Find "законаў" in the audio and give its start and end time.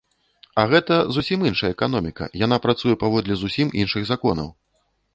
4.17-4.55